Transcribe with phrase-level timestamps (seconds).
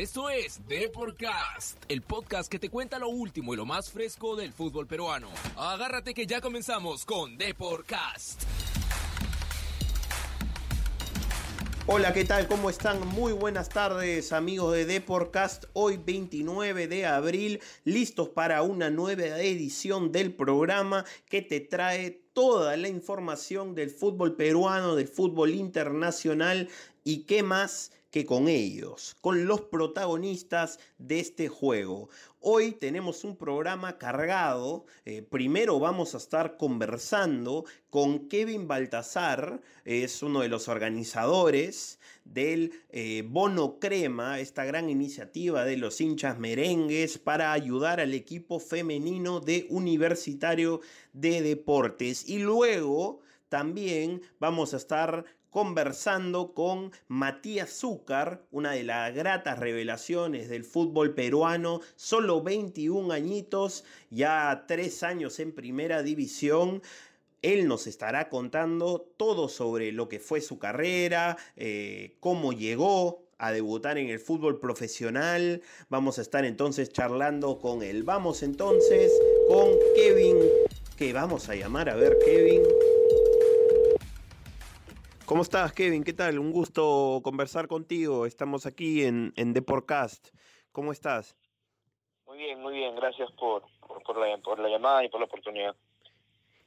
[0.00, 4.50] Esto es Deporcast, el podcast que te cuenta lo último y lo más fresco del
[4.50, 5.28] fútbol peruano.
[5.58, 8.44] Agárrate que ya comenzamos con Deporcast.
[11.86, 12.48] Hola, ¿qué tal?
[12.48, 13.06] ¿Cómo están?
[13.08, 15.64] Muy buenas tardes amigos de Deporcast.
[15.74, 22.78] Hoy 29 de abril, listos para una nueva edición del programa que te trae toda
[22.78, 26.70] la información del fútbol peruano, del fútbol internacional
[27.04, 32.08] y qué más que con ellos, con los protagonistas de este juego.
[32.40, 34.84] Hoy tenemos un programa cargado.
[35.04, 42.72] Eh, primero vamos a estar conversando con Kevin Baltazar, es uno de los organizadores del
[42.90, 49.40] eh, Bono Crema, esta gran iniciativa de los hinchas merengues para ayudar al equipo femenino
[49.40, 50.80] de Universitario
[51.12, 52.28] de Deportes.
[52.28, 60.48] Y luego también vamos a estar conversando con Matías Zúcar, una de las gratas revelaciones
[60.48, 66.82] del fútbol peruano, solo 21 añitos, ya tres años en primera división.
[67.42, 73.52] Él nos estará contando todo sobre lo que fue su carrera, eh, cómo llegó a
[73.52, 75.62] debutar en el fútbol profesional.
[75.88, 78.02] Vamos a estar entonces charlando con él.
[78.02, 79.10] Vamos entonces
[79.48, 80.36] con Kevin,
[80.96, 82.62] que vamos a llamar a ver Kevin.
[85.30, 86.02] ¿Cómo estás, Kevin?
[86.02, 86.40] ¿Qué tal?
[86.40, 88.26] Un gusto conversar contigo.
[88.26, 90.30] Estamos aquí en, en Deporcast.
[90.72, 91.36] ¿Cómo estás?
[92.26, 92.96] Muy bien, muy bien.
[92.96, 93.62] Gracias por,
[94.04, 95.76] por, la, por la llamada y por la oportunidad.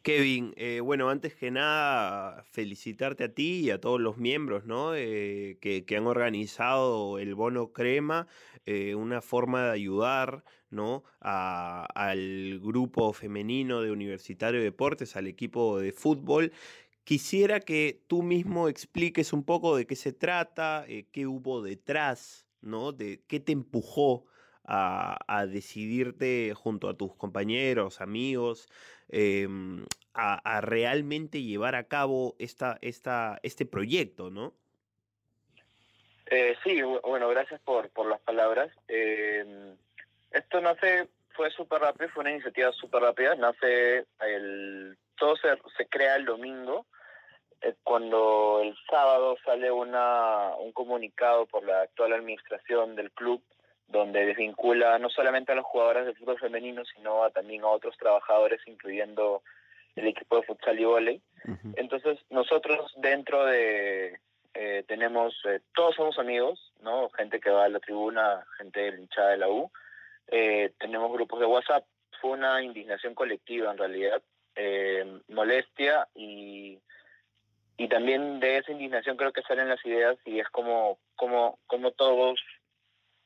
[0.02, 4.95] Kevin, eh, bueno, antes que nada, felicitarte a ti y a todos los miembros ¿no?
[4.95, 8.27] Eh, que, que, han organizado el bono crema,
[8.66, 11.03] eh, una forma de ayudar ¿no?
[11.22, 16.52] A, al grupo femenino de Universitario de Deportes, al equipo de fútbol,
[17.03, 22.47] Quisiera que tú mismo expliques un poco de qué se trata, eh, qué hubo detrás,
[22.61, 22.93] ¿no?
[22.93, 24.25] De qué te empujó
[24.65, 28.69] a, decidirte junto a tus compañeros, amigos,
[29.09, 34.53] em, a, realmente llevar a cabo esta, esta, este proyecto, ¿no?
[36.27, 38.71] Eh, sí, bueno, gracias por, por las palabras.
[38.87, 39.75] Em,
[40.31, 45.87] esto nace, fue súper rápido, fue una iniciativa súper rápida, nace el todo se, se
[45.87, 46.86] crea el domingo
[47.83, 53.41] cuando el sábado sale una, un comunicado por la actual administración del club
[53.87, 58.59] donde desvincula no solamente a los jugadores de fútbol femenino, sino también a otros trabajadores,
[58.65, 59.43] incluyendo
[59.95, 61.21] el equipo de futsal y volei.
[61.75, 64.19] Entonces, nosotros dentro de...
[64.55, 67.09] Eh, tenemos, eh, todos somos amigos, ¿no?
[67.09, 69.71] Gente que va a la tribuna, gente de hinchada de la U.
[70.27, 71.85] Eh, tenemos grupos de WhatsApp.
[72.21, 74.21] Fue una indignación colectiva, en realidad.
[75.27, 76.80] molestia y
[77.78, 81.92] y también de esa indignación creo que salen las ideas y es como como como
[81.92, 82.39] todos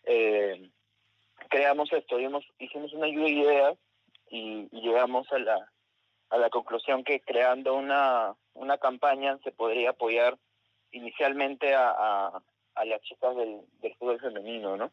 [0.03, 0.69] eh,
[1.49, 2.17] creamos esto
[2.59, 3.77] hicimos una lluvia de ideas
[4.29, 5.71] y, llegamos a la
[6.29, 10.37] a la conclusión que creando una una campaña se podría apoyar
[10.91, 12.41] inicialmente a,
[12.75, 14.91] a, las chicas del, del fútbol femenino no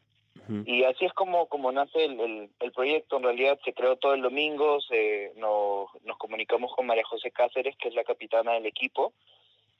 [0.65, 3.17] y así es como como nace el, el, proyecto.
[3.17, 7.75] En realidad se creó todo el domingo se nos, nos comunicamos con María José Cáceres
[7.77, 9.13] que es la capitana del equipo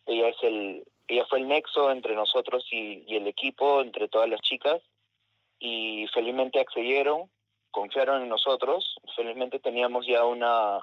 [0.05, 4.41] ella es el ella fue el nexo entre nosotros y, el equipo entre todas las
[4.41, 4.81] chicas
[5.59, 7.29] y felizmente accedieron
[7.71, 8.95] confiaron en nosotros.
[9.15, 10.79] Felizmente teníamos ya una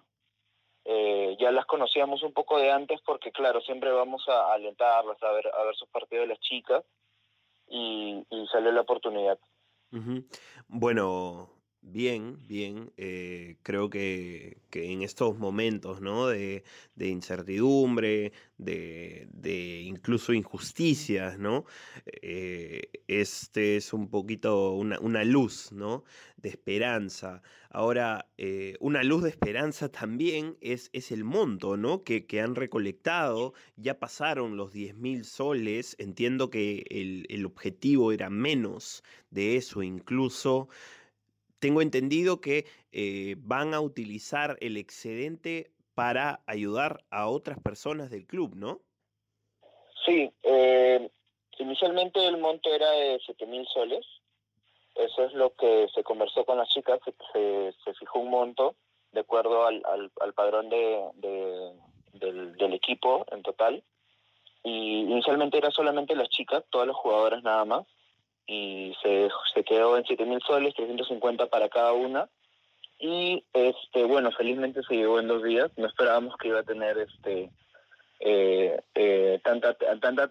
[0.85, 5.33] eh, ya las conocíamos un poco de antes porque claro siempre vamos a alentarlas a
[5.33, 6.85] ver a ver sus partidos de las chicas
[7.69, 9.39] y, y salió la oportunidad.
[10.69, 12.93] Bueno Bien, bien.
[12.97, 16.29] Eh, creo que, que, en estos momentos ¿no?
[16.29, 16.63] de,
[16.97, 21.65] incertidumbre, de, de, incluso injusticias, ¿no?
[22.07, 26.05] Eh, este es un poquito una, una, luz ¿no?
[26.37, 27.43] de esperanza.
[27.69, 32.05] Ahora, eh, una luz de esperanza también es, es el monto ¿no?
[32.05, 33.55] que, que han recolectado.
[33.77, 35.97] Ya pasaron los 10 mil soles.
[35.99, 40.69] Entiendo que el, el objetivo era menos de eso incluso
[41.63, 48.27] tengo entendido que eh, van a utilizar el excedente para ayudar a otras personas del
[48.27, 48.81] club, ¿no?
[50.05, 51.09] Sí, eh,
[51.59, 54.05] inicialmente el monto era de 7 mil soles.
[54.97, 56.99] Eso es lo que se conversó con las chicas,
[57.33, 58.75] se, fijó un monto
[59.13, 61.01] de acuerdo al, padrón de,
[62.15, 63.85] del, del equipo en total.
[64.65, 67.87] Y inicialmente era solamente las chicas, todas las jugadoras nada más
[68.47, 72.29] y se, se quedó en 7 mil soles, 350 para cada una.
[72.99, 75.71] Y este bueno, felizmente se llegó en dos días.
[75.77, 77.51] No esperábamos que iba a tener este
[78.21, 80.31] eh, eh, tanta tanta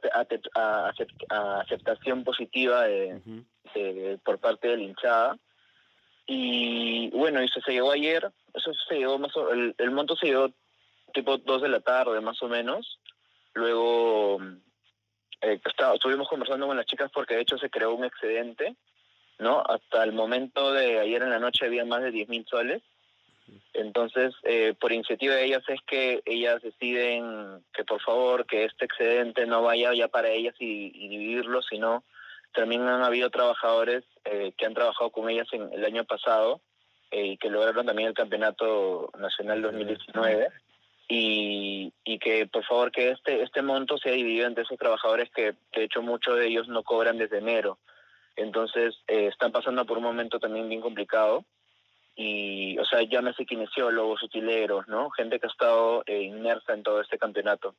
[1.60, 3.19] aceptación positiva de
[4.24, 5.38] por parte de la hinchada.
[6.28, 10.50] Y bueno, eso se llegó ayer, eso se llegó más el, el monto se llegó
[11.14, 13.00] tipo 2 de la tarde más o menos.
[13.54, 14.40] Luego
[15.42, 15.60] eh,
[15.94, 18.76] estuvimos conversando con las chicas porque de hecho se creó un excedente,
[19.40, 19.62] ¿no?
[19.62, 22.82] Hasta el momento de ayer en la noche había más de 10 mil soles.
[23.74, 28.86] Entonces, eh, por iniciativa de ellas es que ellas deciden que por favor que este
[28.86, 32.04] excedente no vaya ya para ellas y, y dividirlo, sino
[32.54, 36.62] también han habido trabajadores eh, que han trabajado con ellas en el año pasado
[37.10, 40.50] eh, y que lograron también el campeonato nacional 2019
[41.13, 45.56] y, y que por favor que este este monto sea dividido entre esos trabajadores que
[45.75, 47.80] de hecho muchos de ellos no cobran desde enero.
[48.38, 51.44] Entonces eh, están pasando por un momento también bien complicado
[52.16, 57.18] y o sea llámese kinesiólogos utileros no gente que ha estado inmersa en todo este
[57.18, 57.75] campeonato.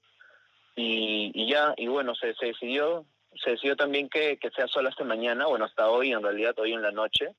[0.76, 3.06] Y, y ya y bueno se, se decidió
[3.42, 6.74] se decidió también que, que sea solo hasta mañana, bueno, hasta hoy, en realidad, hoy
[6.74, 7.34] en la noche,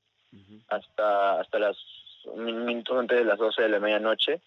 [0.68, 1.78] hasta, hasta las
[2.36, 4.42] minutos antes de las 12 de la medianoche,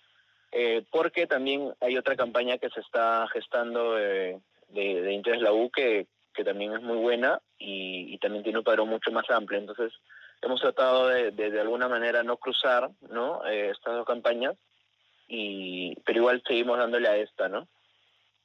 [0.53, 4.39] eh, porque también hay otra campaña que se está gestando eh,
[4.69, 8.89] de, de La U que, que también es muy buena y, también tiene un padrón
[8.89, 9.59] mucho más amplio.
[9.59, 9.93] Entonces,
[10.43, 13.45] hemos tratado de, de, de alguna manera no cruzar ¿no?
[13.47, 14.57] Eh, estas dos campañas,
[15.29, 17.69] y pero igual seguimos dándole a esta, ¿no?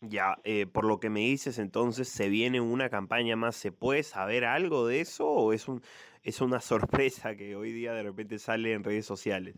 [0.01, 3.55] Ya, eh, por lo que me dices, entonces se viene una campaña más.
[3.55, 5.83] ¿Se puede saber algo de eso o es un
[6.23, 9.55] es una sorpresa que hoy día de repente sale en redes sociales?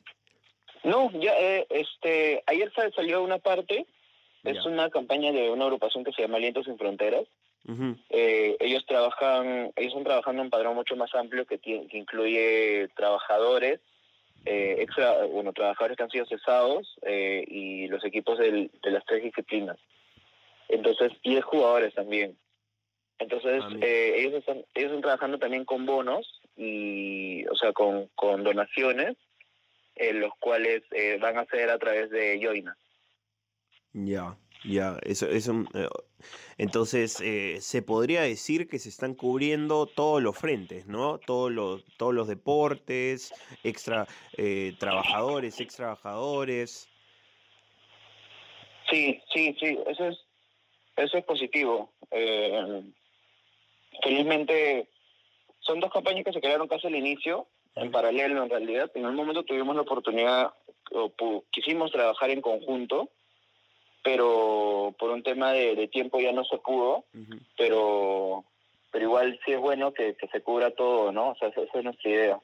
[0.84, 3.86] No, ya eh, este ayer salió una parte.
[4.44, 7.24] Es una campaña de una agrupación que se llama Alientos sin Fronteras.
[7.66, 7.98] Uh -huh.
[8.10, 11.98] eh, ellos trabajan, ellos están trabajando en un padrón mucho más amplio que, tiene, que
[11.98, 13.80] incluye trabajadores,
[14.46, 19.06] eh, extra, bueno, trabajadores que han sido cesados eh, y los equipos del, de las
[19.06, 19.78] tres disciplinas
[20.68, 22.38] entonces y de jugadores también
[23.20, 28.10] entonces ah, eh, ellos están ellos están trabajando también con bonos y o sea con,
[28.16, 29.16] con donaciones
[29.96, 32.78] eh, los cuales eh, van a ser a través de Yoina.
[33.94, 35.66] Ya ya eso eso
[36.58, 37.22] entonces
[37.60, 42.30] se podría decir que se están cubriendo todos los frentes no todos los todos los
[42.30, 44.08] deportes extra
[44.80, 46.88] trabajadores ex trabajadores
[48.90, 50.18] sí sí sí eso es
[50.96, 51.92] eso es positivo.
[52.12, 52.84] Eh,
[54.04, 54.88] felizmente
[55.60, 58.92] son dos campañas que se crearon casi al inicio, en paralelo en realidad.
[58.96, 60.54] En un momento tuvimos la oportunidad,
[60.92, 63.10] o quisimos trabajar en conjunto,
[64.04, 67.40] pero por un tema de, de tiempo ya no se pudo, uh -huh.
[67.58, 68.44] pero
[68.92, 71.30] pero igual sí es bueno que, que se cubra todo, ¿no?
[71.30, 72.40] O sea, esa, esa es nuestra idea.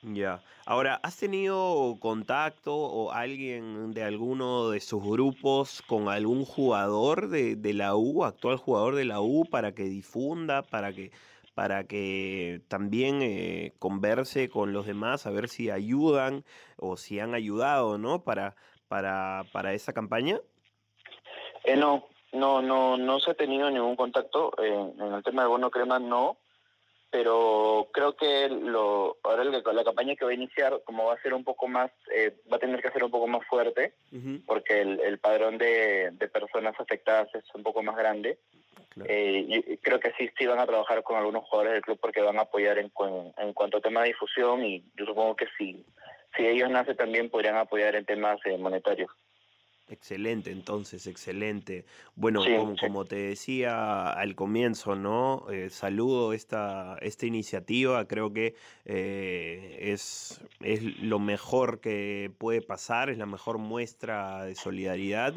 [0.00, 0.40] Ya.
[0.64, 7.56] Ahora, ¿has tenido contacto o alguien de alguno de sus grupos con algún jugador de,
[7.56, 11.10] de la U, actual jugador de la U, para que difunda, para que
[11.56, 16.44] para que también eh, converse con los demás a ver si ayudan
[16.76, 18.24] o si han ayudado, ¿no?
[18.24, 18.56] Para
[18.88, 20.38] para para esa campaña.
[21.64, 22.04] Eh, no,
[22.34, 25.98] no, no, no se ha tenido ningún contacto eh, en el tema de bono crema,
[25.98, 26.36] no
[27.10, 31.32] pero creo que lo ahora la campaña que va a iniciar como va a ser
[31.32, 34.44] un poco más eh, va a tener que ser un poco más fuerte uh -huh.
[34.44, 38.38] porque el, el padrón de, de, personas afectadas es un poco más grande
[38.96, 39.10] claro.
[39.12, 42.38] eh, creo que sí sí van a trabajar con algunos jugadores del club porque van
[42.38, 42.90] a apoyar en,
[43.38, 45.84] en cuanto a tema de difusión y yo supongo que si
[46.36, 49.10] si ellos nacen también podrían apoyar en temas eh, monetarios
[49.88, 51.84] Excelente, entonces, excelente.
[52.16, 52.80] Bueno, sí, como, sí.
[52.80, 55.46] como, te decía al comienzo, ¿no?
[55.48, 63.10] Eh, saludo esta, esta iniciativa, creo que eh, es, es lo mejor que puede pasar,
[63.10, 65.34] es la mejor muestra de solidaridad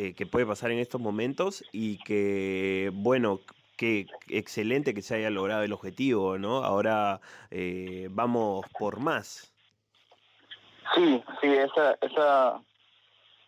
[0.00, 3.40] eh, que puede pasar en estos momentos y que, bueno,
[3.76, 6.62] qué excelente que se haya logrado el objetivo, ¿no?
[6.62, 9.52] Ahora eh, vamos por más.
[10.94, 12.62] Sí, sí, esa, esa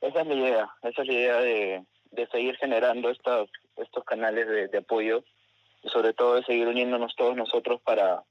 [0.00, 4.73] esa es la idea, esa es la idea de, de seguir generando estos, estos canales
[4.73, 5.23] de, apoyo
[5.85, 8.25] y sobre todo de seguir uniéndonos todos nosotros para,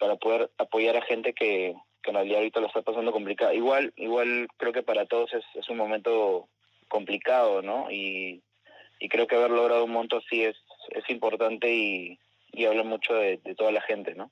[0.00, 3.52] para poder apoyar a gente que, que en realidad ahorita lo está pasando complicado.
[3.52, 6.48] Igual, igual creo que para todos es un momento
[6.88, 7.90] complicado, ¿no?
[7.90, 8.42] Y,
[8.98, 10.56] y creo que haber logrado un monto así es,
[10.90, 12.18] es importante y,
[12.52, 14.30] y habla mucho de, toda la gente, ¿no?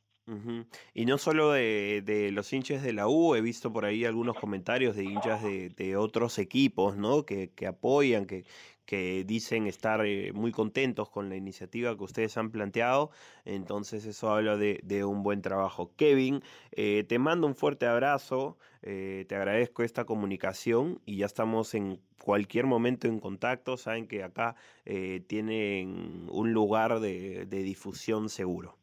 [0.94, 4.38] Y no solo de, de, los hinchas de la U, he visto por ahí algunos
[4.38, 7.26] comentarios de hinchas de, de otros equipos, ¿no?
[7.26, 8.44] Que, que apoyan, que,
[8.86, 13.10] que, dicen estar eh, muy contentos con la iniciativa que ustedes han planteado.
[13.44, 15.92] Entonces eso habla de, un buen trabajo.
[15.96, 21.74] Kevin, eh, te mando un fuerte abrazo, eh, te agradezco esta comunicación y ya estamos
[21.74, 23.76] en cualquier momento en contacto.
[23.76, 24.56] Saben que acá
[25.26, 28.76] tienen un lugar de, difusión seguro.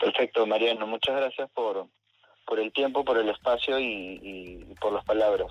[0.00, 0.86] Perfecto, Mariano.
[0.86, 1.86] Muchas gracias por,
[2.46, 5.50] por el tiempo, por el espacio y por las palabras.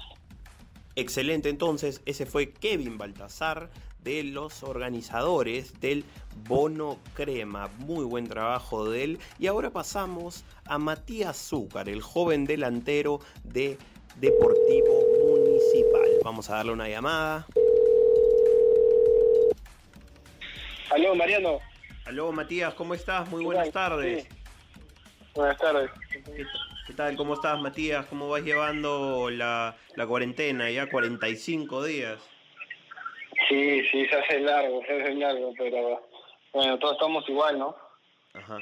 [0.97, 6.05] Excelente, entonces ese fue Kevin Baltasar de los organizadores del
[6.47, 7.69] Bono Crema.
[7.79, 9.19] Muy buen trabajo de él.
[9.37, 13.77] Y ahora pasamos a Matías Zúcar, el joven delantero de
[14.17, 16.09] Deportivo Municipal.
[16.23, 17.45] Vamos a darle una llamada.
[20.91, 21.59] Aló, Mariano.
[22.05, 23.27] Aló, Matías, ¿cómo estás?
[23.29, 24.27] Muy buenas tardes.
[25.33, 25.89] Buenas tardes.
[26.85, 27.15] ¿Qué, tal?
[27.15, 28.05] ¿Cómo estás, Matías?
[28.05, 30.69] ¿Cómo vas llevando la, la cuarentena?
[30.69, 32.21] Ya 45 días.
[33.49, 36.07] Sí, sí, se hace largo, se hace largo, pero
[36.53, 37.75] bueno, todos estamos igual, ¿no?
[38.35, 38.59] Ajá.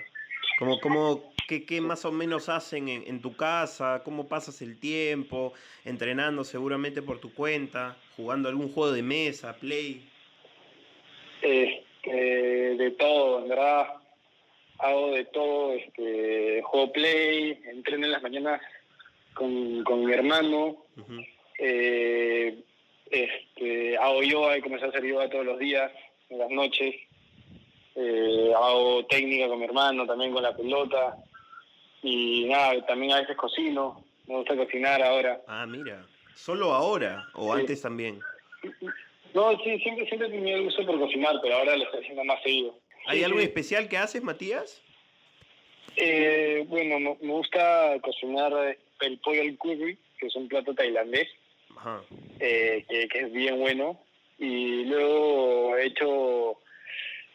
[0.58, 4.04] ¿Cómo, cómo, qué, qué más o menos hacen en, en, tu casa?
[4.06, 5.52] ¿Cómo pasas el tiempo?
[5.84, 7.98] ¿Entrenando seguramente por tu cuenta?
[8.16, 10.10] ¿Jugando algún juego de mesa, play?
[11.42, 14.03] Este, de todo, en verdad.
[14.84, 18.62] Hago de todo, este, juego play, entreno en las mañanas
[19.34, 20.76] con, con mi hermano.
[20.98, 21.28] Uh -huh.
[21.60, 22.64] eh,
[23.10, 25.90] este, hago yoga y comencé a hacer yoga todos los días,
[26.30, 26.96] en las noches.
[27.96, 31.16] Eh, hago técnica con mi hermano, también con la pelota.
[32.02, 34.04] Y nada, también a veces cocino.
[34.28, 35.42] Me gusta cocinar ahora.
[35.48, 36.06] Ah, mira.
[36.36, 37.62] ¿Solo ahora o sí.
[37.62, 38.20] antes también?
[39.34, 42.24] No, sí, siempre, siempre he tenido el gusto por cocinar, pero ahora lo estoy haciendo
[42.26, 42.76] más seguido.
[43.06, 43.46] ¿Hay algo sí.
[43.46, 44.82] especial que haces, Matías?
[45.96, 51.28] Eh, bueno, me, gusta cocinar el pollo al curry, que es un plato tailandés.
[52.40, 54.00] Eh, que, que, es bien bueno.
[54.40, 56.58] Y luego he hecho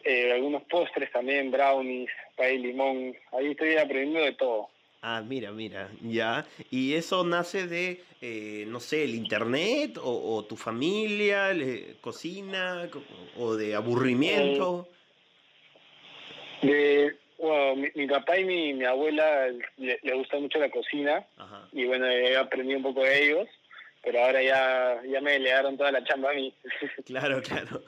[0.03, 3.15] eh, algunos postres también, brownies, pay limón.
[3.31, 4.69] Ahí estoy aprendiendo de todo.
[5.01, 6.45] Ah, mira, mira, ya.
[6.71, 12.89] ¿Y eso nace de, eh, no sé, el internet o, o tu familia, le, cocina
[13.37, 14.89] o de aburrimiento?
[16.61, 19.47] De, bueno, mi, mi, papá y mi, mi abuela
[19.77, 21.67] le, le, gusta mucho la cocina Ajá.
[21.71, 23.47] y bueno, he aprendido un poco de ellos
[24.03, 26.53] pero ahora ya, ya me delegaron toda la chamba a mí.
[27.05, 27.83] Claro, claro.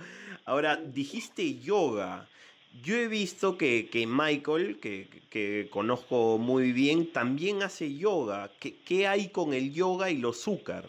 [0.45, 2.27] Ahora, dijiste yoga.
[2.83, 8.49] Yo he visto que, que Michael, que, que, conozco muy bien, también hace yoga.
[8.59, 10.85] ¿Qué, qué hay con el yoga y los azúcar?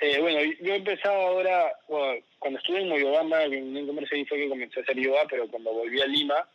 [0.00, 4.38] Eh, bueno, yo he empezado ahora, bueno, cuando estuve en Moyobamba, en un comercio fue
[4.38, 6.48] que comencé a hacer yoga, pero cuando volví a Lima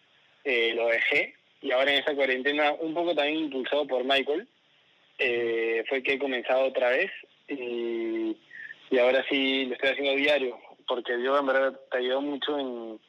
[0.44, 1.36] eh, lo dejé.
[1.62, 4.48] Y ahora en esta cuarentena, un poco también impulsado por Michael,
[5.20, 7.12] eh, fue que he comenzado otra vez
[7.48, 8.36] y,
[8.90, 12.60] y, ahora sí lo estoy haciendo diario, porque el yoga en verdad te ayudó mucho
[12.60, 13.00] en,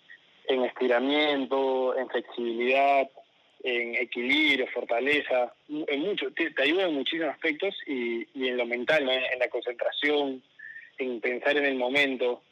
[0.49, 3.09] en estiramiento, en flexibilidad,
[3.67, 9.39] en equilibrio, fortaleza, en mucho, te, ayuda en muchísimos aspectos y, en lo mental, en
[9.41, 10.41] la concentración,
[10.99, 12.43] en pensar en el momento.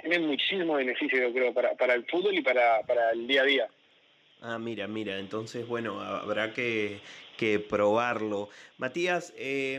[0.00, 3.44] Tiene muchísimo beneficio, yo creo, para, para el fútbol y para, para el día a
[3.44, 3.68] día.
[4.40, 6.98] Ah, mira, mira, entonces, bueno, habrá que,
[7.36, 8.48] que probarlo.
[8.78, 9.78] Matías, eh,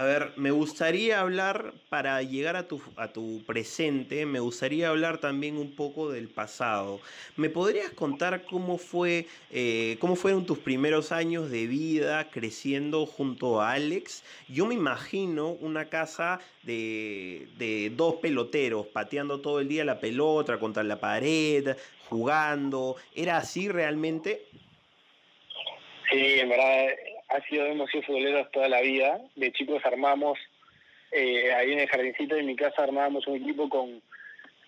[0.00, 5.18] a ver, me gustaría hablar, para llegar a tu, a tu presente, me gustaría hablar
[5.18, 7.00] también un poco del pasado.
[7.36, 13.60] ¿Me podrías contar cómo, fue, eh, cómo fueron tus primeros años de vida creciendo junto
[13.60, 14.24] a Alex?
[14.48, 20.58] Yo me imagino una casa de, de dos peloteros pateando todo el día la pelota
[20.58, 21.76] contra la pared,
[22.08, 22.96] jugando.
[23.14, 24.46] ¿Era así realmente?
[26.10, 26.86] Sí, en verdad
[27.30, 29.20] ha sido, hemos sido futboleros toda la vida.
[29.36, 30.38] De chicos armamos,
[31.12, 34.02] eh, ahí en el jardincito de mi casa armábamos un equipo con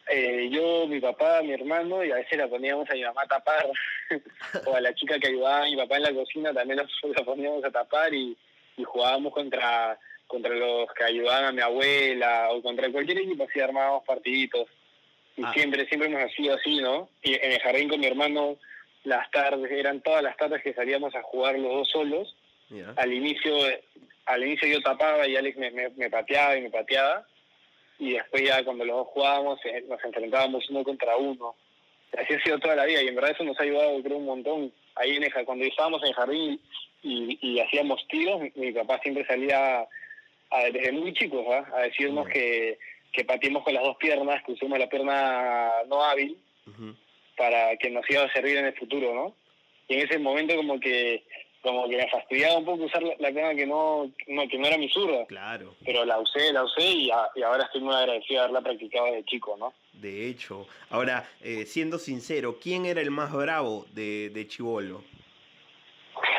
[0.09, 3.29] eh, yo, mi papá, mi hermano, y a veces la poníamos a mi mamá a
[3.29, 3.71] tapar,
[4.67, 6.81] o a la chica que ayudaba a mi papá en la cocina también
[7.17, 8.37] la poníamos a tapar y,
[8.77, 13.61] y jugábamos contra contra los que ayudaban a mi abuela o contra cualquier equipo así
[13.61, 14.67] armábamos partiditos
[15.37, 15.53] y ah.
[15.53, 18.57] siempre siempre hemos sido así no y en el jardín con mi hermano
[19.05, 22.35] las tardes eran todas las tardes que salíamos a jugar los dos solos
[22.73, 22.95] yeah.
[22.97, 23.55] al inicio
[24.27, 27.27] al inicio yo tapaba y Alex me, me, me, pateaba y me pateaba
[27.99, 31.55] y después ya cuando los dos jugábamos eh, nos enfrentábamos uno contra uno
[32.17, 34.27] así ha sido toda la vida y en verdad eso nos ha ayudado creo un
[34.27, 36.61] montón ahí en el, cuando estábamos en el jardín
[37.03, 39.87] y, y hacíamos tiros mi, mi, papá siempre salía
[40.51, 41.63] a, desde muy chicos ¿eh?
[41.75, 42.79] a decirnos que
[43.13, 46.97] que pateemos con las dos piernas que usemos la pierna no hábil uh -huh
[47.37, 49.35] para que nos iba a servir en el futuro, ¿no?
[49.89, 51.25] Y en ese momento como que
[51.63, 54.67] como que me fastidiaba un poco usar la, la pierna que no, no, que no
[54.67, 55.27] era mi zurda.
[55.27, 55.75] Claro.
[55.85, 59.07] Pero la usé, la usé y, a, y, ahora estoy muy agradecido de haberla practicado
[59.07, 59.73] desde chico, ¿no?
[59.93, 60.67] De hecho.
[60.91, 65.05] Ahora, eh, siendo sincero, ¿quién era el más bravo de, de Chivolo?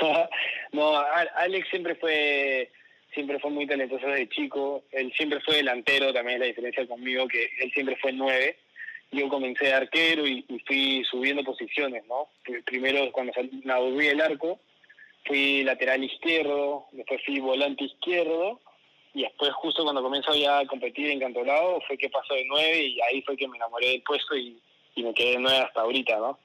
[0.74, 0.98] no,
[1.36, 2.72] Alex siempre fue
[3.14, 4.84] siempre fue muy talentoso desde chico.
[4.92, 8.58] Él siempre fue delantero, también la diferencia conmigo, que él siempre fue nueve
[9.14, 12.30] yo comencé de arquero y, fui subiendo posiciones, ¿no?
[12.66, 13.32] Primero cuando
[13.64, 14.60] me volví el arco,
[15.26, 18.60] fui lateral izquierdo, después fui volante izquierdo,
[19.14, 22.84] y después justo cuando comienzo ya a competir en Cantolao fue que pasó de nueve
[22.86, 24.60] y ahí fue que me enamoré del puesto y,
[24.96, 26.40] me quedé de nueve hasta ahorita, ¿no?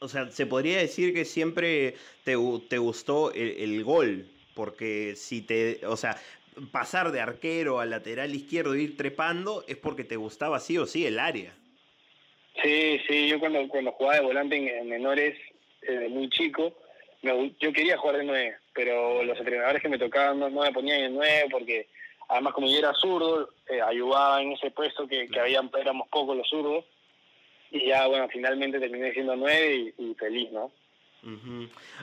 [0.00, 2.36] O sea, se podría decir que siempre te,
[2.68, 6.16] te gustó el, el, gol, porque si te, o sea,
[6.72, 10.86] pasar de arquero a lateral izquierdo e ir trepando es porque te gustaba sí o
[10.86, 11.54] sí el área.
[12.62, 15.36] Sí, sí, yo cuando, cuando jugaba de volante en, menores,
[15.82, 16.72] eh, muy chico,
[17.60, 21.14] yo quería jugar de nueve, pero los entrenadores que me tocaban no, me ponían en
[21.14, 21.88] nueve porque
[22.28, 26.36] además como yo era zurdo, eh, ayudaba en ese puesto que, que habían, éramos pocos
[26.36, 26.84] los zurdos
[27.70, 30.70] y ya bueno, finalmente terminé siendo nueve y, feliz, ¿no?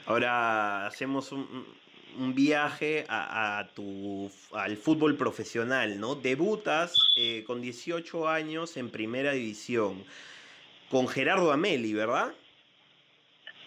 [0.07, 1.65] Ahora hacemos un,
[2.17, 6.15] un viaje a, tu, al fútbol profesional, ¿no?
[6.15, 10.03] Debutas eh, con 18 años en primera división
[10.89, 12.33] con Gerardo Ameli, ¿verdad?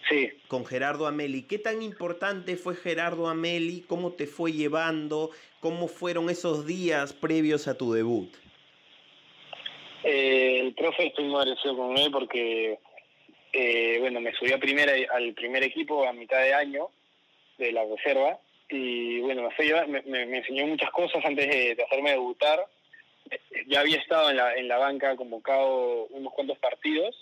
[0.09, 0.31] Sí.
[0.47, 1.43] Con Gerardo Ameli.
[1.43, 3.81] ¿Qué tan importante fue Gerardo Ameli?
[3.87, 5.31] ¿Cómo te fue llevando?
[5.59, 8.31] ¿Cómo fueron esos días previos a tu debut?
[10.03, 12.77] Eh, el profe estoy muy agradecido con él porque,
[13.53, 16.89] eh, bueno, me subí a primera, al primer equipo a mitad de año
[17.57, 18.37] de la reserva
[18.69, 19.49] y, bueno,
[19.87, 22.67] me, me, enseñó muchas cosas antes de, hacerme debutar.
[23.65, 27.15] Ya había estado en la, en la banca convocado unos cuantos partidos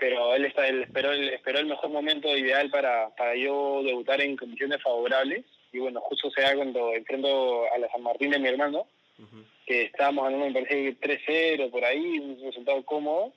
[0.00, 4.20] pero él está él esperó el esperó el mejor momento ideal para, para yo debutar
[4.20, 5.44] en condiciones favorables.
[5.72, 8.86] Y bueno justo se da cuando enfrento a la San Martín de mi hermano
[9.66, 13.32] que estábamos ganando me parece 3-0 por ahí un resultado cómodo.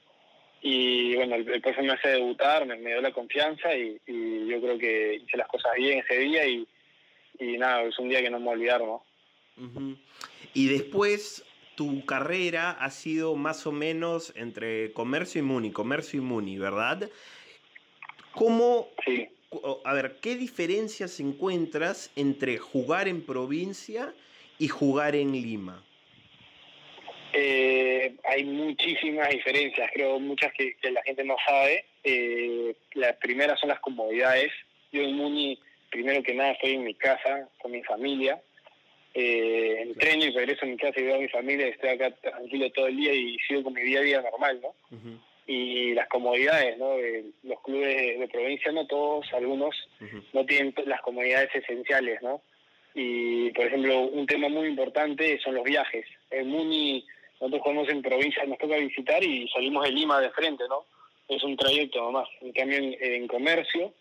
[0.62, 4.00] Y bueno el, profe me hace debutar me, dio la confianza y,
[4.48, 6.66] yo creo que hice las cosas bien ese día y,
[7.40, 9.04] y nada es un día que no me voy a olvidar no
[10.54, 11.44] y después
[11.76, 17.10] tu carrera ha sido más o menos entre comercio y Muni, comercio y Muni, ¿verdad?
[18.34, 19.30] ¿Cómo, sí.
[19.86, 24.14] a ver, qué diferencias encuentras entre jugar en provincia
[24.60, 25.84] y jugar en Lima?
[27.34, 31.86] Eh, hay muchísimas diferencias, creo muchas que, la gente no sabe.
[32.04, 34.52] Eh, las primeras son las comodidades.
[34.92, 35.60] Yo en Muni,
[35.90, 38.40] primero que nada, estoy en mi casa con mi familia
[39.14, 42.72] eh, entreno y regreso a mi casa y veo a mi familia, estoy acá tranquilo
[42.72, 44.74] todo el día y sigo con mi día a día normal, ¿no?
[45.46, 46.96] Y las comodidades, ¿no?
[47.44, 49.76] los clubes de, provincia, no todos, algunos,
[50.32, 52.42] no tienen las comodidades esenciales, ¿no?
[52.96, 56.06] Y, por ejemplo, un tema muy importante son los viajes.
[56.30, 57.06] En Muni,
[57.40, 60.86] nosotros jugamos en provincia, nos toca visitar y salimos de Lima de frente, ¿no?
[61.28, 62.30] Es un trayecto nomás.
[62.42, 63.94] En cambio, en, comercio,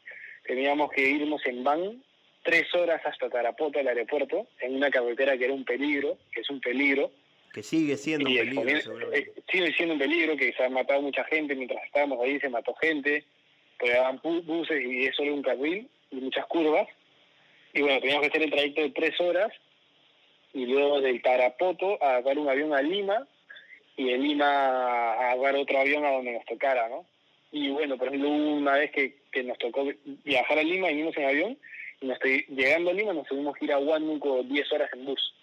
[0.44, 2.02] teníamos que irnos en van
[2.42, 6.50] tres horas hasta Tarapoto, el aeropuerto, en una carretera que era un peligro, que es
[6.50, 7.10] un peligro.
[7.52, 9.12] Que sigue siendo un peligro.
[9.12, 12.48] Eh, sigue siendo un peligro, que se ha matado mucha gente, mientras estábamos ahí se
[12.48, 13.24] mató gente,
[13.78, 16.88] pegaban buses y es solo un carril y muchas curvas.
[17.74, 19.52] Y bueno, teníamos que hacer el trayecto de tres horas
[20.52, 23.26] y luego del Tarapoto a agarrar un avión a Lima
[23.96, 27.06] y de Lima a agarrar otro avión a donde nos tocara, ¿no?
[27.50, 29.86] Y bueno, por ejemplo, una vez que, que nos tocó
[30.24, 31.58] viajar a Lima y vinimos en avión,
[32.10, 35.34] estoy, llegando a Lima nos tuvimos que ir a Huánuco 10 horas en bus.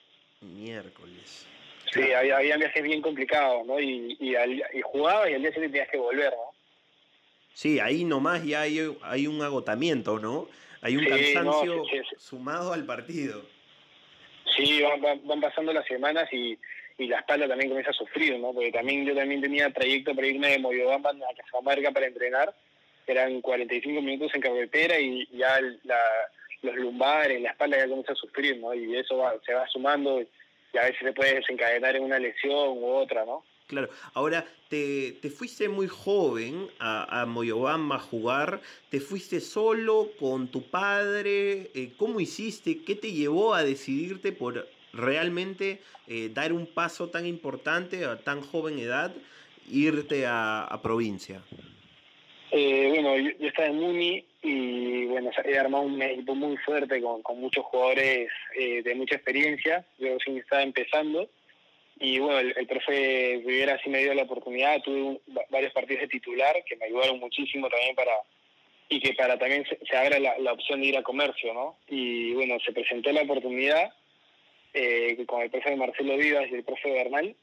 [0.42, 1.48] Miércoles.
[1.92, 3.80] Sí, había, había, viajes bien complicados, ¿no?
[3.80, 6.54] Y, y, y jugaba y al día siguiente tenías que volver, ¿no?
[7.54, 10.48] Sí, ahí nomás ya hay, hay un agotamiento, ¿no?
[10.82, 11.84] Hay un cansancio
[12.18, 13.44] sumado al partido.
[14.56, 16.58] Sí, van, van, pasando las semanas y,
[16.98, 18.54] y la espalda también comienza a sufrir, ¿no?
[18.54, 22.54] Porque también yo también tenía trayecto para irme de Moyobamba a Cajamarca para entrenar,
[23.08, 26.00] eran 45 minutos en carretera y ya la,
[26.62, 28.74] los lumbares, la espalda ya comienza a sufrir, ¿no?
[28.74, 32.86] Y eso se va sumando y a veces se puede desencadenar en una lesión u
[32.86, 33.44] otra, ¿no?
[33.68, 40.10] Claro, ahora te, te fuiste muy joven a, a, Moyobamba a jugar, te fuiste solo
[40.20, 42.84] con tu padre, eh, ¿cómo hiciste?
[42.84, 48.42] ¿Qué te llevó a decidirte por realmente eh, dar un paso tan importante a tan
[48.42, 49.14] joven edad,
[49.70, 51.44] irte a, a provincia?
[52.52, 57.22] Eh, bueno, yo, estaba en Muni y bueno, he armado un equipo muy fuerte con,
[57.22, 59.86] con muchos jugadores eh, de mucha experiencia.
[59.98, 61.30] Yo sí estaba empezando
[62.00, 64.82] y bueno, el, profe Rivera sí me dio la oportunidad.
[64.82, 68.14] Tuve varios partidos de titular que me ayudaron muchísimo también para
[68.88, 71.78] y que para también se, abra la, opción de ir a comercio, ¿no?
[71.88, 73.94] Y bueno, se presentó la oportunidad
[74.74, 77.36] eh, con el profe Marcelo Vivas y el profe Bernal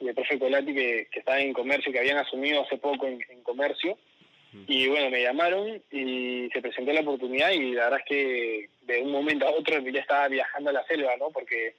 [0.00, 3.98] y el profe Colati que, que en comercio, que habían asumido hace poco en comercio
[4.66, 9.02] y bueno, me llamaron y se presentó la oportunidad y la verdad es que de
[9.02, 11.30] un momento a otro ya estaba viajando a la selva, ¿no?
[11.30, 11.74] Porque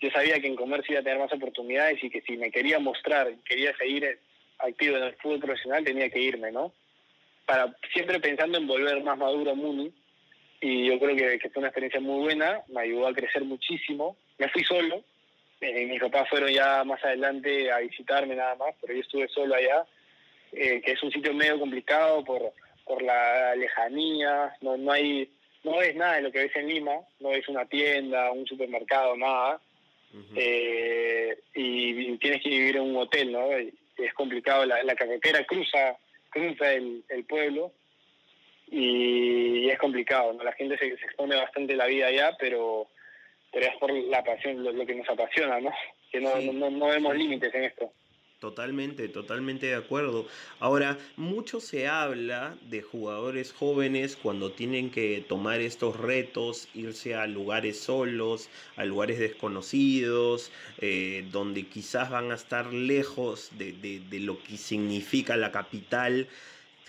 [0.00, 2.78] yo sabía que en comercio iba a tener más oportunidades y que si me quería
[2.78, 4.18] mostrar, quería seguir
[4.58, 6.72] activo en el fútbol profesional, tenía que irme, ¿no?
[7.46, 9.92] Para, siempre pensando en volver más maduro a Muni,
[10.60, 14.16] y yo creo que, fue una experiencia muy buena, me ayudó a crecer muchísimo.
[14.38, 15.04] Me fui solo,
[15.60, 19.54] eh, mis papás fueron ya más adelante a visitarme nada más, pero yo estuve solo
[19.54, 19.84] allá,
[20.56, 22.52] eh, que es un sitio medio complicado por,
[22.84, 25.30] por la lejanía, no, no hay
[25.64, 29.16] no ves nada de lo que ves en Lima, no ves una tienda, un supermercado,
[29.16, 29.60] nada,
[30.36, 33.50] eh, y, tienes que vivir en un hotel, ¿no?
[33.50, 35.96] es complicado, la, carretera cruza,
[36.30, 37.72] cruza el, pueblo
[38.70, 40.44] y, es complicado, ¿no?
[40.44, 42.86] La gente se, expone bastante la vida allá, pero,
[43.52, 45.72] pero es por la pasión, lo, que nos apasiona, ¿no?
[46.12, 47.90] Que no, no, no vemos límites en esto.
[48.44, 50.26] Totalmente, totalmente de acuerdo.
[50.58, 57.26] Ahora, mucho se habla de jugadores jóvenes cuando tienen que tomar estos retos, irse a
[57.26, 64.42] lugares solos, a lugares desconocidos, eh, donde quizás van a estar lejos de, de lo
[64.42, 66.28] que significa la capital,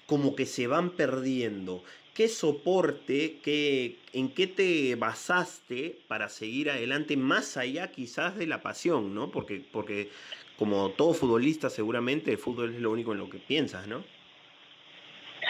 [0.05, 1.83] como que se van perdiendo.
[2.13, 8.61] ¿Qué soporte, qué, en qué te basaste para seguir adelante más allá quizás de la
[8.63, 9.31] pasión, ¿no?
[9.31, 10.11] Porque, porque
[10.57, 14.03] como todo futbolista seguramente el fútbol es lo único en lo que piensas, ¿no?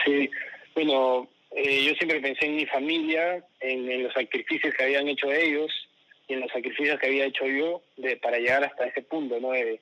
[0.03, 0.29] Sí,
[0.73, 5.71] bueno, eh, yo siempre pensé en mi familia, en, los sacrificios que habían hecho ellos
[6.27, 9.51] y en los sacrificios que había hecho yo de, para llegar hasta ese punto, ¿no?
[9.51, 9.79] De,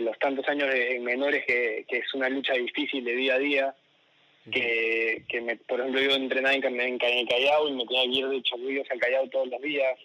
[0.00, 3.74] los tantos años en menores que, es una lucha difícil de día a día,
[4.50, 8.28] que, que me, por ejemplo yo entrenaba en, en, Callao y me tenía que ir
[8.28, 9.98] de Chorrillos al Callao todos los días,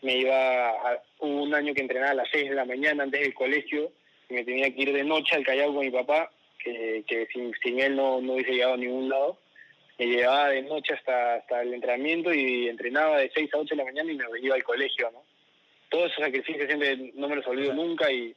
[0.00, 3.34] me iba a, un año que entrenaba a las 6 de la mañana antes del
[3.34, 3.92] colegio
[4.28, 6.30] me tenía que ir de noche al Callao con mi papá,
[6.62, 9.38] que, que sin, sin él no, no hubiese llegado a ningún lado.
[9.98, 13.76] Me llevaba de noche hasta, hasta el entrenamiento y entrenaba de 6 a 8 de
[13.76, 15.22] la mañana y me iba al colegio, ¿no?
[15.88, 18.34] Todos esos sacrificios siempre no me los olvido nunca y,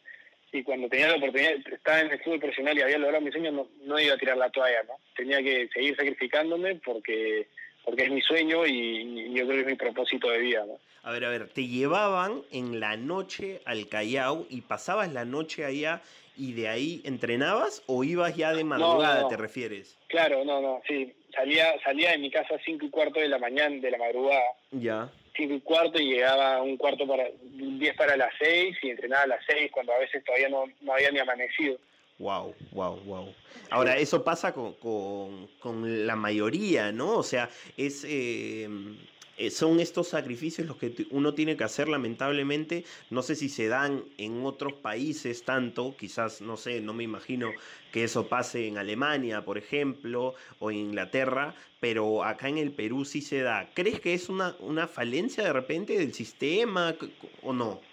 [0.54, 3.51] y cuando tenía la oportunidad, estaba en el fútbol profesional y había logrado mi sueño,
[3.51, 4.95] no, no iba a tirar la toalla, ¿no?
[5.15, 7.47] Tenía que seguir sacrificándome porque
[7.84, 10.65] porque es mi sueño y, yo creo que es mi propósito de vida.
[10.65, 10.80] ¿no?
[11.04, 15.65] A ver, a ver, te llevaban en la noche al Callao y pasabas la noche
[15.65, 16.02] allá
[16.38, 19.98] y de ahí entrenabas o ibas ya de madrugada, te refieres?
[20.08, 21.13] Claro, no, no, sí.
[21.34, 24.44] Salía, salía de mi casa a cinco y cuarto de la mañana, de la madrugada.
[24.72, 25.10] Ya.
[25.36, 29.28] Cinco y cuarto y llegaba un cuarto para, diez para las seis y entrenaba a
[29.28, 31.78] las seis cuando a veces todavía no, no había ni amanecido.
[32.22, 33.34] Wow, wow, wow.
[33.72, 37.18] Ahora, eso pasa con, con, la mayoría, ¿no?
[37.18, 38.96] O sea, es, em,
[39.38, 42.86] eh, son estos sacrificios los que uno tiene que hacer lamentablemente.
[43.10, 47.52] No sé si se dan en otros países tanto, quizás, no sé, no me imagino
[47.92, 53.04] que eso pase en Alemania, por ejemplo, o en Inglaterra, pero acá en el Perú
[53.04, 53.72] sí se da.
[53.74, 56.96] ¿Crees que es una, una falencia de repente del sistema
[57.42, 57.90] o no?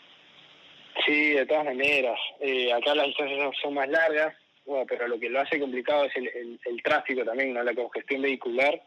[1.09, 2.21] Sí, de todas maneras.
[2.39, 6.15] Eh, acá las distancias son más largas, bueno, pero lo que lo hace complicado es
[6.17, 7.63] el, el, tráfico también, ¿no?
[7.63, 8.79] la congestión vehicular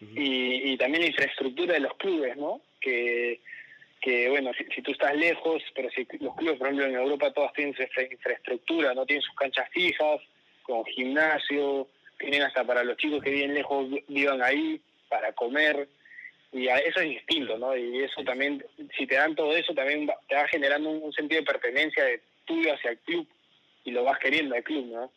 [0.00, 2.62] y, y, también la infraestructura de los clubes, ¿no?
[2.80, 3.40] Que,
[4.00, 7.52] que bueno, si, tú estás lejos, pero si los clubes, por ejemplo, en Europa todos
[7.52, 9.04] tienen su infraestructura, ¿no?
[9.04, 10.20] Tienen sus canchas fijas,
[10.62, 11.86] con gimnasio,
[12.18, 15.86] tienen hasta para los chicos que viven lejos, vivan ahí, para comer,
[16.52, 17.76] y eso es distinto, ¿no?
[17.76, 18.64] Y eso también,
[18.96, 22.72] si te dan todo eso, también te va generando un, sentido de pertenencia de tuyo
[22.72, 23.26] hacia el club
[23.84, 25.12] y lo vas queriendo al club, ¿no?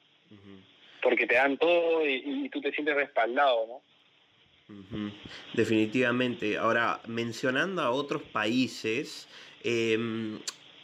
[1.02, 5.12] Porque te dan todo y, tú te sientes respaldado, ¿no?
[5.54, 6.58] Definitivamente.
[6.58, 9.28] Ahora, mencionando a otros países,
[9.64, 10.40] em,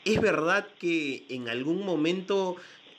[0.05, 2.55] ¿es verdad que en algún momento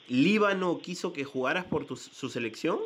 [0.07, 2.79] Líbano quiso que jugaras por tu, su selección?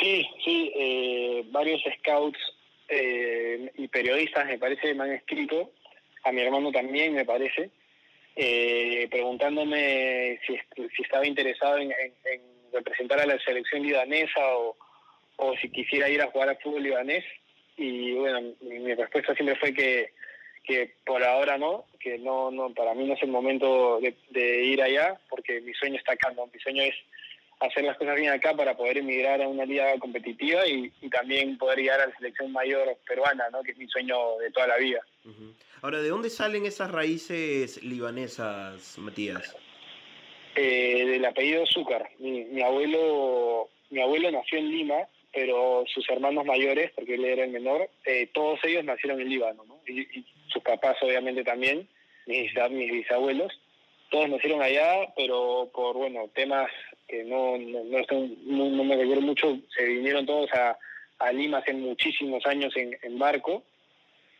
[0.00, 2.38] Sí, sí, eh, varios scouts
[2.88, 5.70] eh, y periodistas, me parece, me han escrito,
[6.24, 7.70] a mi hermano también, me parece,
[8.36, 10.58] eh, preguntándome si,
[11.02, 11.92] estaba interesado en,
[12.72, 14.76] representar a la selección libanesa o,
[15.36, 17.24] o si quisiera ir a jugar al fútbol libanés.
[17.76, 20.12] Y bueno, mi, respuesta siempre fue que,
[20.64, 24.64] que por ahora no, que no, no, para mí no es el momento de, de
[24.64, 26.46] ir allá, porque mi sueño está acá, ¿no?
[26.46, 26.94] mi sueño es
[27.60, 31.78] hacer las cosas bien acá para poder emigrar a una liga competitiva y, también poder
[31.78, 33.62] llegar a la selección mayor peruana, ¿no?
[33.62, 35.00] que es mi sueño de toda la vida.
[35.82, 39.54] Ahora, ¿de dónde salen esas raíces libanesas, Matías?
[40.56, 42.08] Eh, del apellido Zúcar.
[42.18, 47.50] Mi, abuelo, mi abuelo nació en Lima, pero sus hermanos mayores, porque él era el
[47.50, 49.80] menor, eh, todos ellos nacieron en Líbano, ¿no?
[49.86, 51.88] y, sus papás obviamente también,
[52.26, 53.52] mis, mis bisabuelos
[54.14, 56.70] todos nacieron allá, pero por bueno temas
[57.08, 60.78] que no no, no, me recuerdo mucho, se vinieron todos a,
[61.18, 63.62] a Lima hace muchísimos años en, en, barco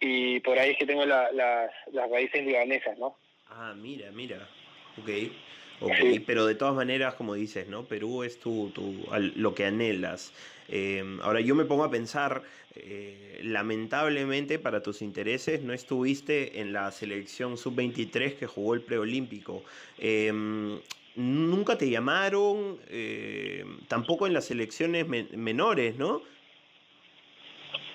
[0.01, 3.17] y por ahí es que tengo las, las raíces libanesas, ¿no?
[3.49, 4.49] Ah, mira, mira,
[5.01, 5.11] ok.
[5.81, 7.85] Ok, pero de todas maneras, como dices, ¿no?
[7.85, 9.05] Perú es tu, tu,
[9.37, 10.33] lo que anhelas.
[10.69, 12.43] Em, ahora yo me pongo a pensar,
[12.75, 19.63] eh, lamentablemente para tus intereses no estuviste en la selección sub-23 que jugó el preolímpico.
[19.99, 20.81] Em,
[21.17, 26.23] nunca te llamaron, em, tampoco en las selecciones menores, ¿no?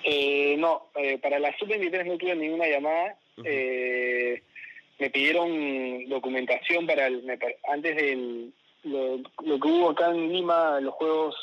[0.04, 3.16] Eh, no, eh, para la sub-23 no tuve ninguna llamada.
[3.36, 7.24] me pidieron documentación para el,
[7.72, 8.52] antes del
[8.82, 11.36] lo, lo que hubo acá en Lima, los Juegos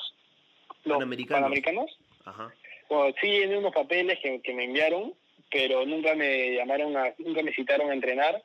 [0.84, 1.98] los panamericanos.
[2.26, 2.54] Ajá.
[2.90, 5.13] Bueno, sí, en unos papeles que, que, me enviaron,
[5.52, 8.42] pero nunca me llamaron, a, nunca me citaron a entrenar.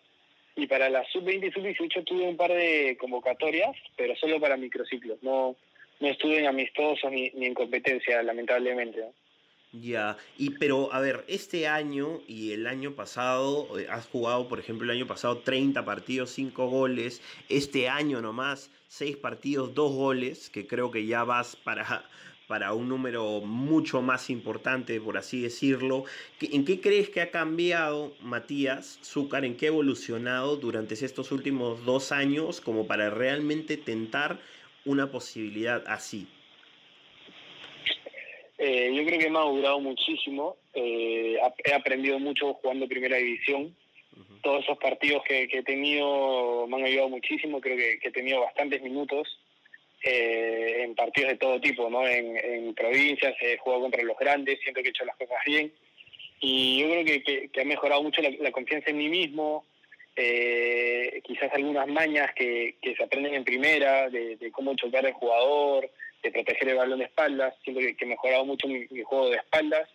[0.54, 5.22] Y para la sub-20 y sub-18 tuve un par de convocatorias, pero solo para microciclos.
[5.22, 5.56] No,
[6.00, 9.02] no estuve en amistosos ni, ni en competencia, lamentablemente.
[9.72, 14.60] Ya, y pero a ver, este año y el año pasado, eh, has jugado, por
[14.60, 20.50] ejemplo, el año pasado 30 partidos, 5 goles, este año nomás 6 partidos, 2 goles,
[20.50, 22.04] que creo que ya vas para
[22.52, 26.04] para un número mucho más importante, por así decirlo.
[26.38, 29.46] ¿En qué crees que ha cambiado Matías Zúcar?
[29.46, 34.38] ¿En qué ha evolucionado durante estos últimos dos años como para realmente tentar
[34.84, 36.26] una posibilidad así?
[38.58, 40.58] Eh, yo creo que me ha durado muchísimo.
[40.74, 43.74] Eh, he aprendido mucho jugando Primera División.
[44.42, 47.62] Todos esos partidos que, he tenido me han ayudado muchísimo.
[47.62, 49.38] Creo que he tenido bastantes minutos
[50.04, 52.06] eh, en partidos de todo tipo, ¿no?
[52.06, 55.72] En, provincias, he jugado contra los grandes, siento que he hecho las cosas bien.
[56.40, 59.64] Y yo creo que, ha mejorado mucho la, confianza en mí mismo,
[60.16, 65.88] eh, quizás algunas mañas que, se aprenden en primera, de, cómo chocar al jugador,
[66.22, 67.54] de proteger el balón de espaldas.
[67.62, 69.88] Siento que, he mejorado mucho mi, juego de espaldas.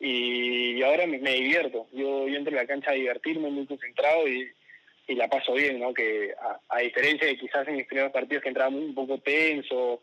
[0.00, 1.86] Y, ahora me, divierto.
[1.92, 4.50] Yo, yo entro a la cancha a divertirme, muy concentrado y,
[5.06, 5.92] y la paso bien, ¿no?
[5.92, 6.32] Que
[6.68, 10.00] a, diferencia de quizás en mis primeros partidos que entraba un poco tenso,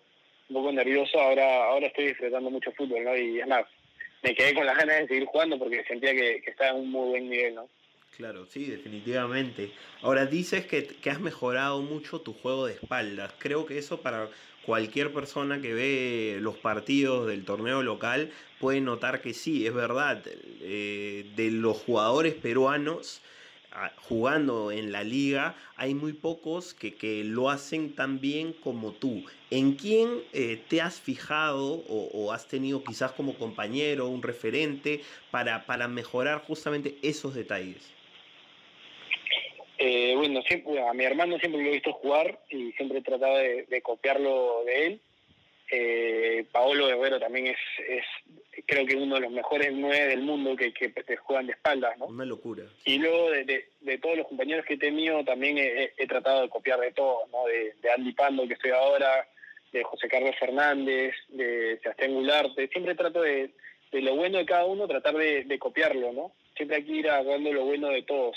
[0.49, 3.15] un poco nervioso, ahora ahora estoy disfrutando mucho fútbol, ¿no?
[3.15, 3.65] Y es más,
[4.23, 7.10] me quedé con las ganas de seguir jugando porque sentía que, estaba en un muy
[7.10, 7.69] buen nivel, ¿no?
[8.15, 9.69] Claro, sí, definitivamente.
[10.01, 13.31] Ahora dices que, que, has mejorado mucho tu juego de espaldas.
[13.38, 14.27] Creo que eso para
[14.67, 20.21] cualquier persona que ve los partidos del torneo local puede notar que sí, es verdad.
[20.62, 23.21] Eh, de los jugadores peruanos,
[23.97, 29.23] jugando en la liga, hay muy pocos que, que, lo hacen tan bien como tú.
[29.51, 35.65] ¿En quién eh, te has fijado o, has tenido quizás como compañero, un referente, para,
[35.65, 37.93] para mejorar justamente esos detalles?
[39.77, 43.37] Eh, bueno, siempre, a mi hermano siempre lo he visto jugar y siempre he tratado
[43.37, 45.01] de copiarlo de él.
[45.69, 47.57] Eh, Paolo Guerrero también es,
[47.89, 48.05] es,
[48.65, 52.05] creo que uno de los mejores nueve del mundo que, que, juegan de espaldas, ¿no?
[52.05, 52.63] Una locura.
[52.85, 56.79] Y luego de, de, todos los compañeros que he tenido también he, tratado de copiar
[56.79, 57.45] de todos, ¿no?
[57.45, 59.27] De, Andy Pando, que estoy ahora,
[59.71, 62.67] de José Carlos Fernández, de Sebastián Gularte.
[62.69, 63.51] Siempre trato de,
[63.91, 66.31] de lo bueno de cada uno, tratar de, copiarlo, ¿no?
[66.55, 68.35] Siempre hay que ir agarrando lo bueno de todos.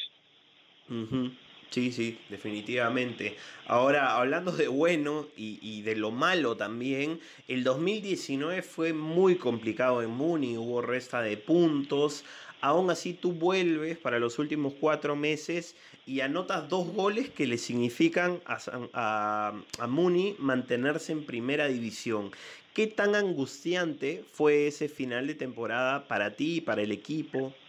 [1.71, 3.37] Sí, sí, definitivamente.
[3.65, 10.11] Ahora, hablando de bueno y, de lo malo también, el 2019 fue muy complicado en
[10.11, 12.25] Muni, hubo resta de puntos.
[12.61, 17.57] Aún así, tú vuelves para los últimos cuatro meses y anotas dos goles que le
[17.57, 18.59] significan a,
[18.93, 22.33] a, a Muni mantenerse en primera división.
[22.73, 27.60] ¿Qué tan angustiante fue ese final de temporada para ti y para el equipo?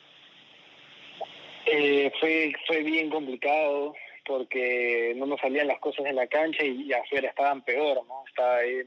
[1.73, 6.91] Eh, fue, fue bien complicado porque no nos salían las cosas en la cancha y,
[6.91, 8.25] afuera estaban peor, ¿no?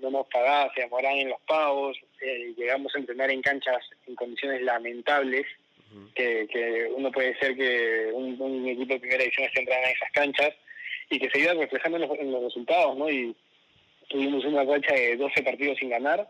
[0.03, 4.15] no nos pagaban, se demoraban en los pagos, eh, llegamos a entrenar en canchas en
[4.15, 5.47] condiciones lamentables,
[6.15, 10.13] que, que uno puede ser que un, equipo de primera división esté entrenando en esas
[10.13, 10.55] canchas
[11.09, 13.09] y que se iba reflejando en los, en los resultados, ¿no?
[13.09, 13.35] Y
[14.09, 16.29] tuvimos una racha de 12 partidos sin ganar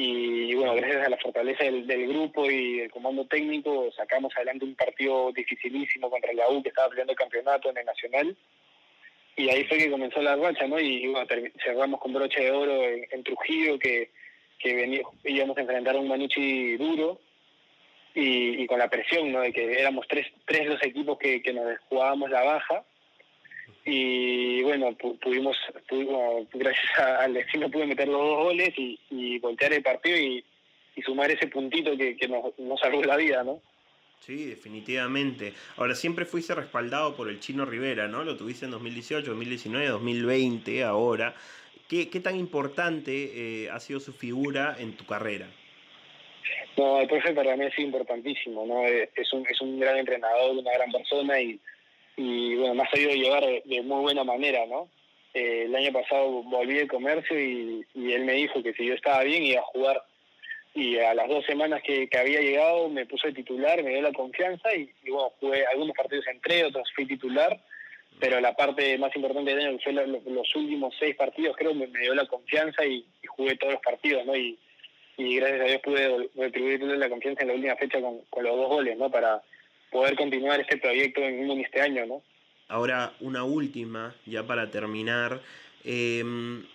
[0.00, 4.76] y bueno, gracias a la fortaleza del, grupo y del comando técnico sacamos adelante un
[4.76, 8.36] partido dificilísimo contra la U que estaba peleando el campeonato en el Nacional
[9.34, 10.78] y ahí fue que comenzó la racha, ¿no?
[10.78, 11.12] Y,
[11.64, 14.12] cerramos con broche de oro en, Trujillo que,
[14.60, 17.18] que íbamos a enfrentar a un Manucci duro
[18.14, 19.40] y, con la presión, ¿no?
[19.40, 22.84] De que éramos tres, tres los equipos que, que nos jugábamos la baja
[23.90, 25.56] y bueno, pudimos,
[26.52, 30.44] gracias al destino pude meter los dos goles y, voltear el partido y,
[31.04, 33.62] sumar ese puntito que, nos, nos, salvó la vida, ¿no?
[34.18, 35.54] Sí, definitivamente.
[35.76, 38.24] Ahora, siempre fuiste respaldado por el Chino Rivera, ¿no?
[38.24, 41.36] Lo tuviste en 2018, 2019, 2020, ahora.
[41.88, 45.46] ¿Qué, qué tan importante eh, ha sido su figura en tu carrera?
[46.76, 48.84] No, el profe para mí ha sido importantísimo, ¿no?
[48.84, 51.60] Es un, es un gran entrenador, una gran persona y
[52.18, 54.88] y bueno, me ha sabido llevar de, muy buena manera, ¿no?
[55.34, 59.22] eh, el año pasado volví de comercio y, él me dijo que si yo estaba
[59.22, 60.02] bien iba a jugar.
[60.74, 64.12] Y a las dos semanas que, había llegado me puso de titular, me dio la
[64.12, 67.58] confianza y, bueno, jugué algunos partidos entré, otros fui titular,
[68.20, 71.86] pero la parte más importante del año, que fue los, últimos seis partidos, creo me,
[71.86, 74.36] me dio la confianza y, jugué todos los partidos, ¿no?
[74.36, 74.58] Y,
[75.16, 78.68] gracias a Dios pude retribuirle la confianza en la última fecha con, con los dos
[78.68, 79.10] goles, ¿no?
[79.10, 79.42] Para
[79.90, 82.22] poder continuar este proyecto en este año, ¿no?
[82.68, 85.40] Ahora, una última, ya para terminar.
[85.84, 86.66] Em,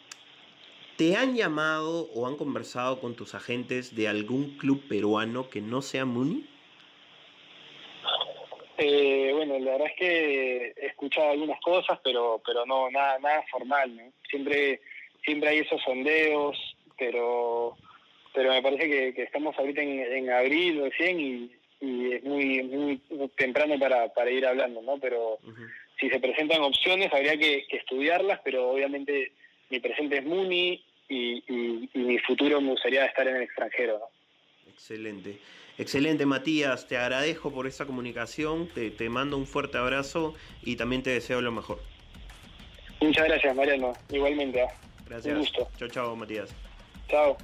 [0.98, 5.84] ¿Te han llamado o han conversado con tus agentes de algún club peruano que no
[5.84, 6.50] sea Muni?
[8.78, 13.44] Eh, bueno, la verdad es que he escuchado algunas cosas, pero pero no nada nada
[13.52, 13.96] formal.
[13.96, 14.12] ¿no?
[14.30, 14.82] Siempre
[15.24, 16.58] siempre hay esos sondeos,
[16.98, 17.78] pero
[18.34, 21.52] pero me parece que, estamos ahorita en, en abril recién y,
[21.84, 23.02] y es muy muy
[23.36, 24.98] temprano para, para ir hablando, ¿no?
[25.00, 25.40] Pero
[26.00, 29.34] si se presentan opciones habría que, estudiarlas, pero obviamente
[29.70, 34.00] mi presente es Muni y, mi futuro me gustaría estar en el extranjero.
[34.72, 35.38] Excelente.
[35.78, 36.88] Excelente, Matías.
[36.88, 38.68] Te agradezco por esa comunicación.
[38.70, 41.80] Te, te mando un fuerte abrazo y también te deseo lo mejor.
[43.02, 43.94] Muchas gracias, Mariano.
[44.10, 44.62] Igualmente.
[44.62, 44.68] ¿ah?
[45.08, 45.34] Gracias.
[45.34, 45.70] Un gusto.
[45.78, 46.56] Chao, chao, Matías.
[47.10, 47.38] Chao.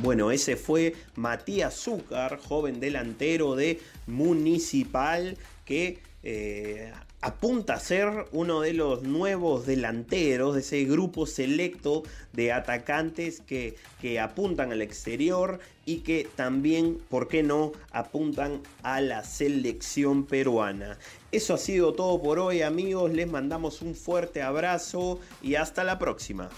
[0.00, 8.60] Bueno, ese fue Matías Zúcar, joven delantero de Municipal, que eh, apunta a ser uno
[8.60, 15.58] de los nuevos delanteros de ese grupo selecto de atacantes que, que, apuntan al exterior
[15.84, 20.96] y que también, ¿por qué no?, apuntan a la selección peruana.
[21.32, 25.98] Eso ha sido todo por hoy amigos, les mandamos un fuerte abrazo y hasta la
[25.98, 26.50] próxima.